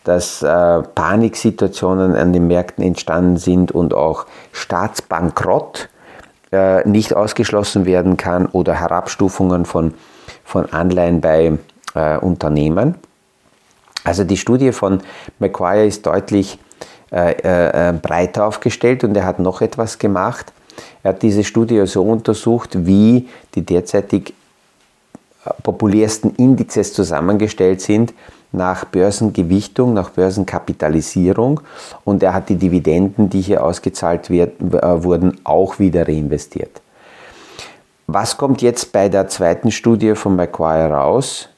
dass 0.04 0.44
äh, 0.44 0.82
Paniksituationen 0.84 2.16
an 2.16 2.32
den 2.32 2.48
Märkten 2.48 2.84
entstanden 2.84 3.38
sind 3.38 3.72
und 3.72 3.94
auch 3.94 4.26
Staatsbankrott 4.52 5.90
äh, 6.52 6.88
nicht 6.88 7.16
ausgeschlossen 7.16 7.86
werden 7.86 8.18
kann 8.18 8.46
oder 8.46 8.76
Herabstufungen 8.76 9.66
von, 9.66 9.96
von 10.44 10.72
Anleihen 10.72 11.22
bei 11.22 11.58
äh, 11.96 12.18
Unternehmen. 12.18 12.96
Also 14.06 14.24
die 14.24 14.38
Studie 14.38 14.72
von 14.72 15.02
McQuire 15.40 15.86
ist 15.86 16.06
deutlich 16.06 16.58
äh, 17.12 17.90
äh, 17.90 17.94
breiter 17.94 18.46
aufgestellt 18.46 19.04
und 19.04 19.18
er 19.18 19.26
hat 19.26 19.40
noch 19.40 19.62
etwas 19.62 20.00
gemacht. 20.00 20.54
Er 21.04 21.10
hat 21.10 21.22
diese 21.22 21.44
Studie 21.44 21.86
so 21.86 22.04
untersucht, 22.04 22.86
wie 22.86 23.28
die 23.56 23.66
derzeitig 23.66 24.34
äh, 25.46 25.50
populärsten 25.64 26.36
Indizes 26.36 26.94
zusammengestellt 26.94 27.82
sind 27.82 28.14
nach 28.52 28.86
Börsengewichtung, 28.86 29.94
nach 29.94 30.12
Börsenkapitalisierung 30.12 31.62
und 32.04 32.24
er 32.24 32.34
hat 32.34 32.50
die 32.50 32.56
Dividenden, 32.56 33.30
die 33.30 33.42
hier 33.42 33.64
ausgezahlt 33.64 34.30
wird, 34.30 34.62
äh, 34.62 35.04
wurden, 35.04 35.40
auch 35.44 35.80
wieder 35.80 36.08
reinvestiert. 36.08 36.82
Was 38.08 38.38
kommt 38.38 38.62
jetzt 38.62 38.92
bei 38.92 39.10
der 39.10 39.28
zweiten 39.28 39.72
Studie 39.72 40.16
von 40.16 40.36
McQuire 40.36 40.92
raus? 40.92 41.50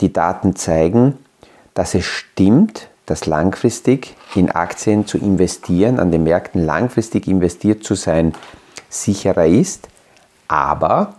Die 0.00 0.12
Daten 0.12 0.56
zeigen, 0.56 1.18
dass 1.74 1.94
es 1.94 2.04
stimmt, 2.04 2.88
dass 3.06 3.26
langfristig 3.26 4.16
in 4.34 4.50
Aktien 4.50 5.06
zu 5.06 5.18
investieren, 5.18 5.98
an 5.98 6.12
den 6.12 6.22
Märkten 6.22 6.64
langfristig 6.64 7.26
investiert 7.26 7.82
zu 7.82 7.94
sein, 7.94 8.34
sicherer 8.88 9.46
ist. 9.46 9.88
Aber, 10.48 11.14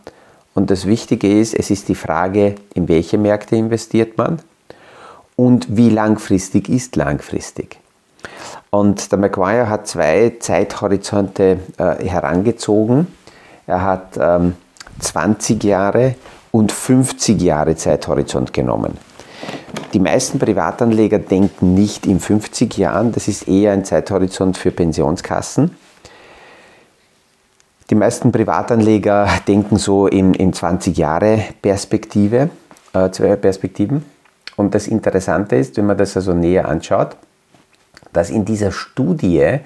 und 0.53 0.69
das 0.71 0.85
Wichtige 0.85 1.39
ist, 1.39 1.53
es 1.53 1.69
ist 1.69 1.89
die 1.89 1.95
Frage, 1.95 2.55
in 2.73 2.87
welche 2.87 3.17
Märkte 3.17 3.55
investiert 3.55 4.17
man 4.17 4.39
und 5.35 5.75
wie 5.75 5.89
langfristig 5.89 6.69
ist 6.69 6.95
langfristig. 6.95 7.77
Und 8.69 9.11
der 9.11 9.19
McGuire 9.19 9.69
hat 9.69 9.87
zwei 9.87 10.37
Zeithorizonte 10.39 11.59
äh, 11.77 12.05
herangezogen. 12.05 13.07
Er 13.67 13.83
hat 13.83 14.17
ähm, 14.19 14.55
20 14.99 15.63
Jahre 15.63 16.15
und 16.51 16.71
50 16.71 17.41
Jahre 17.41 17.75
Zeithorizont 17.75 18.53
genommen. 18.53 18.97
Die 19.93 19.99
meisten 19.99 20.39
Privatanleger 20.39 21.19
denken 21.19 21.73
nicht 21.73 22.05
in 22.05 22.19
50 22.19 22.77
Jahren, 22.77 23.11
das 23.11 23.27
ist 23.27 23.47
eher 23.47 23.73
ein 23.73 23.83
Zeithorizont 23.83 24.57
für 24.57 24.71
Pensionskassen. 24.71 25.75
Die 27.89 27.95
meisten 27.95 28.31
Privatanleger 28.31 29.27
denken 29.47 29.77
so 29.77 30.07
in, 30.07 30.33
in 30.33 30.53
20 30.53 30.97
Jahre 30.97 31.43
Perspektive, 31.61 32.49
äh, 32.93 33.09
Perspektiven. 33.09 34.05
Und 34.55 34.73
das 34.75 34.87
Interessante 34.87 35.57
ist, 35.57 35.75
wenn 35.75 35.87
man 35.87 35.97
das 35.97 36.15
also 36.15 36.33
näher 36.33 36.69
anschaut, 36.69 37.17
dass 38.13 38.29
in 38.29 38.45
dieser 38.45 38.71
Studie, 38.71 39.59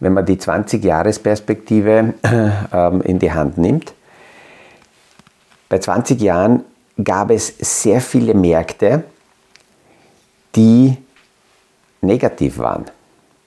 wenn 0.00 0.12
man 0.12 0.26
die 0.26 0.36
20-Jahres-Perspektive 0.36 2.14
äh, 2.72 3.08
in 3.08 3.20
die 3.20 3.32
Hand 3.32 3.58
nimmt, 3.58 3.94
bei 5.68 5.78
20 5.78 6.20
Jahren 6.20 6.64
gab 7.02 7.30
es 7.30 7.54
sehr 7.58 8.00
viele 8.00 8.34
Märkte, 8.34 9.04
die 10.54 10.96
negativ 12.00 12.58
waren 12.58 12.84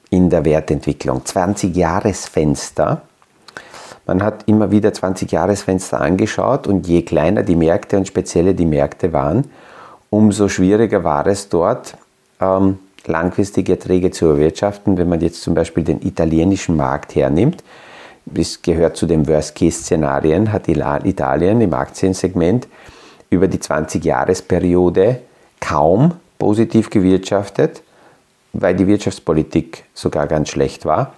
in 0.09 0.29
der 0.29 0.45
Wertentwicklung. 0.45 1.21
20-Jahresfenster. 1.21 3.01
Man 4.07 4.23
hat 4.23 4.43
immer 4.47 4.71
wieder 4.71 4.89
20-Jahresfenster 4.89 5.99
angeschaut 5.99 6.67
und 6.67 6.87
je 6.87 7.01
kleiner 7.01 7.43
die 7.43 7.55
Märkte 7.55 7.97
und 7.97 8.07
spezielle 8.07 8.53
die 8.53 8.65
Märkte 8.65 9.13
waren, 9.13 9.49
umso 10.09 10.47
schwieriger 10.47 11.03
war 11.03 11.25
es 11.27 11.49
dort, 11.49 11.97
ähm, 12.39 12.79
langfristige 13.05 13.73
Erträge 13.73 14.11
zu 14.11 14.27
erwirtschaften. 14.27 14.97
Wenn 14.97 15.09
man 15.09 15.21
jetzt 15.21 15.41
zum 15.41 15.53
Beispiel 15.53 15.83
den 15.83 16.01
italienischen 16.01 16.75
Markt 16.75 17.15
hernimmt, 17.15 17.63
das 18.25 18.61
gehört 18.61 18.97
zu 18.97 19.05
den 19.05 19.27
Worst-Case-Szenarien, 19.27 20.51
hat 20.51 20.67
Italien 20.67 21.61
im 21.61 21.73
Aktiensegment 21.73 22.67
über 23.35 23.47
die 23.47 23.59
20-Jahres-Periode 23.59 25.19
kaum 25.59 26.13
positiv 26.39 26.89
gewirtschaftet, 26.89 27.83
weil 28.53 28.75
die 28.75 28.87
Wirtschaftspolitik 28.87 29.83
sogar 29.93 30.27
ganz 30.27 30.49
schlecht 30.49 30.85
war. 30.85 31.13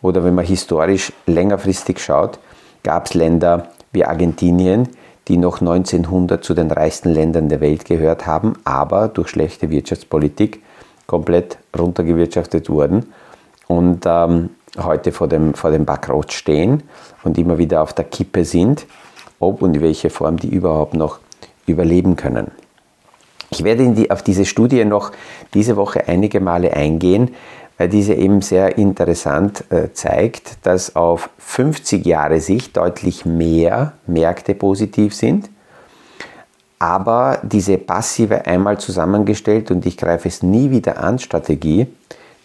Oder 0.00 0.24
wenn 0.24 0.34
man 0.34 0.44
historisch 0.44 1.12
längerfristig 1.26 1.98
schaut, 1.98 2.38
gab 2.82 3.06
es 3.06 3.14
Länder 3.14 3.68
wie 3.92 4.04
Argentinien, 4.04 4.88
die 5.28 5.36
noch 5.36 5.60
1900 5.60 6.42
zu 6.42 6.54
den 6.54 6.70
reichsten 6.70 7.10
Ländern 7.10 7.48
der 7.48 7.60
Welt 7.60 7.84
gehört 7.84 8.26
haben, 8.26 8.54
aber 8.64 9.08
durch 9.08 9.28
schlechte 9.28 9.70
Wirtschaftspolitik 9.70 10.62
komplett 11.06 11.58
runtergewirtschaftet 11.78 12.70
wurden 12.70 13.12
und 13.66 14.04
ähm, 14.06 14.50
heute 14.78 15.12
vor 15.12 15.28
dem, 15.28 15.54
vor 15.54 15.70
dem 15.70 15.84
Bankrott 15.84 16.32
stehen 16.32 16.82
und 17.24 17.36
immer 17.36 17.58
wieder 17.58 17.82
auf 17.82 17.92
der 17.92 18.04
Kippe 18.04 18.44
sind, 18.44 18.86
ob 19.38 19.62
und 19.62 19.74
in 19.74 19.82
welcher 19.82 20.10
Form 20.10 20.38
die 20.38 20.48
überhaupt 20.48 20.94
noch 20.94 21.18
überleben 21.68 22.16
können. 22.16 22.50
Ich 23.50 23.64
werde 23.64 23.88
die, 23.92 24.10
auf 24.10 24.22
diese 24.22 24.44
Studie 24.44 24.84
noch 24.84 25.12
diese 25.54 25.76
Woche 25.76 26.06
einige 26.06 26.40
Male 26.40 26.74
eingehen, 26.74 27.34
weil 27.78 27.88
diese 27.88 28.14
eben 28.14 28.42
sehr 28.42 28.76
interessant 28.76 29.64
äh, 29.70 29.92
zeigt, 29.92 30.66
dass 30.66 30.96
auf 30.96 31.30
50 31.38 32.04
Jahre 32.04 32.40
Sicht 32.40 32.76
deutlich 32.76 33.24
mehr 33.24 33.94
Märkte 34.06 34.54
positiv 34.54 35.14
sind. 35.14 35.48
Aber 36.78 37.40
diese 37.42 37.78
passive 37.78 38.46
einmal 38.46 38.78
zusammengestellt 38.78 39.70
und 39.70 39.86
ich 39.86 39.96
greife 39.96 40.28
es 40.28 40.42
nie 40.42 40.70
wieder 40.70 41.02
an 41.02 41.18
Strategie 41.18 41.86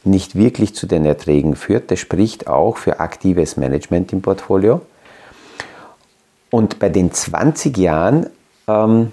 nicht 0.05 0.35
wirklich 0.35 0.75
zu 0.75 0.85
den 0.85 1.05
Erträgen 1.05 1.55
führt. 1.55 1.89
Das 1.91 1.99
spricht 1.99 2.47
auch 2.47 2.77
für 2.77 2.99
aktives 2.99 3.57
Management 3.57 4.11
im 4.13 4.21
Portfolio. 4.21 4.81
Und 6.49 6.79
bei 6.79 6.89
den 6.89 7.11
20 7.11 7.77
Jahren 7.77 8.27
ähm, 8.67 9.11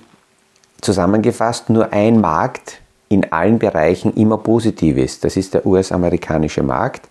zusammengefasst 0.81 1.71
nur 1.71 1.93
ein 1.93 2.21
Markt 2.21 2.81
in 3.09 3.33
allen 3.33 3.59
Bereichen 3.59 4.15
immer 4.15 4.39
positiv 4.39 4.97
ist. 4.97 5.25
Das 5.25 5.37
ist 5.37 5.55
der 5.55 5.67
US-amerikanische 5.67 6.63
Markt. 6.63 7.09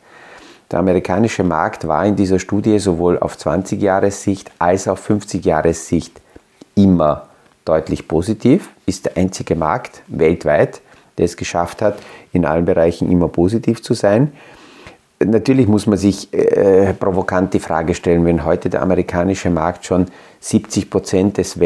Der 0.71 0.80
amerikanische 0.80 1.43
Markt 1.43 1.88
war 1.88 2.06
in 2.06 2.15
dieser 2.15 2.39
Studie 2.39 2.80
sowohl 2.80 3.17
auf 3.19 3.38
20 3.38 3.82
Jahressicht 3.82 4.52
als 4.60 4.88
auch 4.88 4.97
50 4.97 5.43
Jahressicht 5.43 6.21
immer 6.75 7.28
deutlich 7.65 8.08
positiv, 8.08 8.69
ist 8.86 9.06
der 9.06 9.17
einzige 9.17 9.56
Markt 9.56 10.02
weltweit, 10.08 10.82
der 11.17 11.25
es 11.25 11.38
geschafft 11.38 11.82
hat, 11.82 11.97
in 12.32 12.45
allen 12.45 12.65
Bereichen 12.65 13.12
immer 13.12 13.28
positiv 13.28 13.82
zu 13.82 13.93
sein. 13.93 14.32
Natürlich 15.23 15.67
muss 15.67 15.86
man 15.86 15.97
sich 15.97 16.34
äh, 16.34 16.93
provokant 16.93 17.54
die 17.54 17.60
Frage 17.60 17.93
stellen, 17.93 18.23
wenn 18.25 18.45
heute 18.45 18.69
der 18.69 18.82
amerikanische 18.82 19.49
Markt 19.49 19.86
schon 19.86 20.06
70 20.39 20.89
Prozent 20.89 21.38
des 21.38 21.60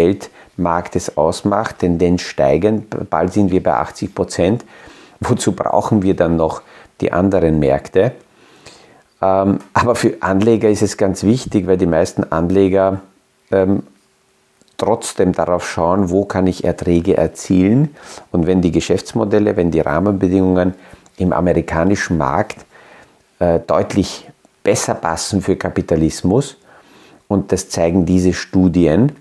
Weltmarktes 0.55 1.17
ausmacht, 1.17 1.79
Tendenz 1.79 2.21
steigend, 2.21 3.09
bald 3.09 3.33
sind 3.33 3.51
wir 3.51 3.63
bei 3.63 3.73
80 3.73 4.13
Prozent. 4.13 4.65
Wozu 5.19 5.53
brauchen 5.53 6.01
wir 6.03 6.15
dann 6.15 6.35
noch 6.35 6.61
die 7.01 7.11
anderen 7.11 7.59
Märkte? 7.59 8.11
Ähm, 9.21 9.59
aber 9.73 9.95
für 9.95 10.17
Anleger 10.21 10.69
ist 10.69 10.81
es 10.81 10.97
ganz 10.97 11.23
wichtig, 11.23 11.65
weil 11.65 11.77
die 11.77 11.85
meisten 11.85 12.23
Anleger 12.25 13.01
ähm, 13.51 13.83
trotzdem 14.77 15.31
darauf 15.31 15.69
schauen, 15.69 16.09
wo 16.09 16.25
kann 16.25 16.45
ich 16.45 16.65
Erträge 16.65 17.15
erzielen. 17.15 17.95
Und 18.31 18.47
wenn 18.47 18.61
die 18.61 18.71
Geschäftsmodelle, 18.71 19.55
wenn 19.55 19.71
die 19.71 19.79
Rahmenbedingungen 19.79 20.73
im 21.17 21.31
amerikanischen 21.31 22.17
Markt 22.17 22.65
äh, 23.39 23.59
deutlich 23.59 24.29
besser 24.63 24.95
passen 24.95 25.41
für 25.41 25.55
Kapitalismus, 25.55 26.57
und 27.29 27.51
das 27.51 27.69
zeigen 27.69 28.05
diese 28.05 28.33
Studien, 28.33 29.13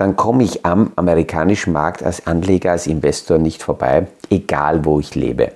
dann 0.00 0.16
komme 0.16 0.44
ich 0.44 0.64
am 0.64 0.92
amerikanischen 0.96 1.74
Markt 1.74 2.02
als 2.02 2.26
Anleger, 2.26 2.70
als 2.70 2.86
Investor 2.86 3.36
nicht 3.36 3.62
vorbei, 3.62 4.06
egal 4.30 4.86
wo 4.86 4.98
ich 4.98 5.14
lebe. 5.14 5.52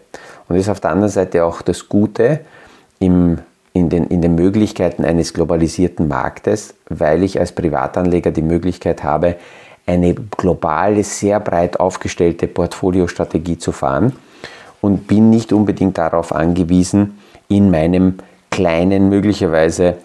Und 0.46 0.56
das 0.56 0.66
ist 0.66 0.68
auf 0.68 0.80
der 0.80 0.90
anderen 0.90 1.10
Seite 1.10 1.46
auch 1.46 1.62
das 1.62 1.88
Gute 1.88 2.40
im, 2.98 3.38
in, 3.72 3.88
den, 3.88 4.04
in 4.08 4.20
den 4.20 4.34
Möglichkeiten 4.34 5.06
eines 5.06 5.32
globalisierten 5.32 6.08
Marktes, 6.08 6.74
weil 6.90 7.22
ich 7.22 7.40
als 7.40 7.52
Privatanleger 7.52 8.32
die 8.32 8.42
Möglichkeit 8.42 9.02
habe, 9.02 9.36
eine 9.86 10.12
globale, 10.12 11.04
sehr 11.04 11.40
breit 11.40 11.80
aufgestellte 11.80 12.46
Portfoliostrategie 12.46 13.56
zu 13.56 13.72
fahren 13.72 14.12
und 14.82 15.06
bin 15.06 15.30
nicht 15.30 15.54
unbedingt 15.54 15.96
darauf 15.96 16.34
angewiesen, 16.34 17.18
in 17.48 17.70
meinem 17.70 18.18
kleinen, 18.50 19.08
möglicherweise 19.08 19.96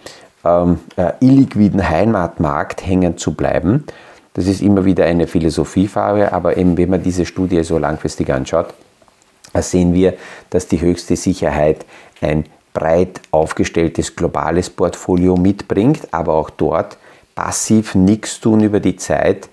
ähm, 0.46 0.80
äh, 0.96 1.12
illiquiden 1.20 1.90
Heimatmarkt 1.90 2.88
hängen 2.88 3.18
zu 3.18 3.34
bleiben. 3.34 3.84
Das 4.40 4.48
ist 4.48 4.62
immer 4.62 4.86
wieder 4.86 5.04
eine 5.04 5.28
Philosophiefrage, 5.28 6.32
aber 6.32 6.56
eben 6.56 6.78
wenn 6.78 6.90
man 6.92 7.04
diese 7.04 7.26
Studie 7.26 7.62
so 7.62 7.78
langfristig 7.78 8.30
anschaut, 8.32 8.74
sehen 9.54 9.94
wir, 9.94 10.14
dass 10.50 10.70
die 10.70 10.80
höchste 10.80 11.18
Sicherheit 11.18 11.86
ein 12.22 12.46
breit 12.72 13.20
aufgestelltes 13.32 14.16
globales 14.16 14.70
Portfolio 14.70 15.36
mitbringt, 15.36 16.08
aber 16.12 16.36
auch 16.36 16.52
dort 16.52 16.98
passiv 17.36 17.96
nichts 17.96 18.40
tun 18.40 18.62
über 18.62 18.80
die 18.80 18.96
Zeit 18.96 19.50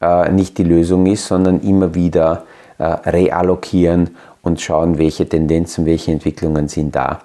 äh, 0.00 0.30
nicht 0.30 0.58
die 0.58 0.62
Lösung 0.62 1.06
ist, 1.06 1.26
sondern 1.26 1.60
immer 1.62 1.96
wieder 1.96 2.44
äh, 2.78 2.84
reallokieren 2.84 4.16
und 4.42 4.60
schauen, 4.60 4.98
welche 4.98 5.28
Tendenzen, 5.28 5.86
welche 5.86 6.12
Entwicklungen 6.12 6.68
sind 6.68 6.94
da. 6.94 7.22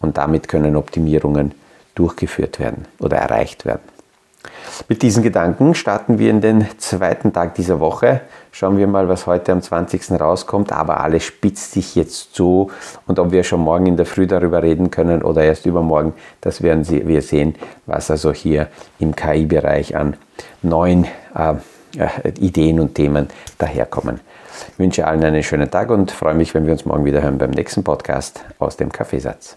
Und 0.00 0.18
damit 0.18 0.48
können 0.48 0.74
Optimierungen 0.74 1.52
durchgeführt 1.94 2.58
werden 2.58 2.86
oder 2.98 3.16
erreicht 3.18 3.64
werden. 3.64 3.97
Mit 4.88 5.02
diesen 5.02 5.22
Gedanken 5.22 5.74
starten 5.74 6.18
wir 6.18 6.30
in 6.30 6.40
den 6.40 6.66
zweiten 6.78 7.32
Tag 7.32 7.54
dieser 7.54 7.80
Woche. 7.80 8.22
Schauen 8.52 8.78
wir 8.78 8.86
mal, 8.86 9.08
was 9.08 9.26
heute 9.26 9.52
am 9.52 9.62
20. 9.62 10.20
rauskommt. 10.20 10.72
Aber 10.72 11.00
alles 11.00 11.24
spitzt 11.24 11.72
sich 11.72 11.94
jetzt 11.94 12.34
zu. 12.34 12.70
Und 13.06 13.18
ob 13.18 13.32
wir 13.32 13.44
schon 13.44 13.60
morgen 13.60 13.86
in 13.86 13.96
der 13.96 14.06
Früh 14.06 14.26
darüber 14.26 14.62
reden 14.62 14.90
können 14.90 15.22
oder 15.22 15.42
erst 15.42 15.66
übermorgen, 15.66 16.14
das 16.40 16.62
werden 16.62 16.88
wir 16.88 17.22
sehen, 17.22 17.54
was 17.86 18.10
also 18.10 18.32
hier 18.32 18.68
im 18.98 19.14
KI-Bereich 19.14 19.96
an 19.96 20.16
neuen 20.62 21.04
äh, 21.34 21.54
äh, 21.96 22.30
Ideen 22.40 22.80
und 22.80 22.94
Themen 22.94 23.28
daherkommen. 23.58 24.20
Ich 24.72 24.78
wünsche 24.78 25.06
allen 25.06 25.24
einen 25.24 25.42
schönen 25.42 25.70
Tag 25.70 25.90
und 25.90 26.10
freue 26.10 26.34
mich, 26.34 26.54
wenn 26.54 26.66
wir 26.66 26.72
uns 26.72 26.84
morgen 26.84 27.04
wieder 27.04 27.22
hören 27.22 27.38
beim 27.38 27.50
nächsten 27.50 27.84
Podcast 27.84 28.44
aus 28.58 28.76
dem 28.76 28.90
Kaffeesatz. 28.90 29.56